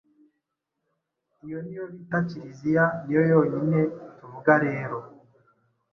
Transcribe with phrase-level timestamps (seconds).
[1.45, 3.79] Iyo ni yo bita Kiliziya ni yo yonyine
[4.17, 4.97] tuvuga rero.